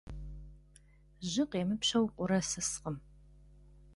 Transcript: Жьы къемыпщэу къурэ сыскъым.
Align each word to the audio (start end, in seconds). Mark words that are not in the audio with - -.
Жьы 1.29 1.43
къемыпщэу 1.51 2.05
къурэ 2.15 2.39
сыскъым. 2.49 2.97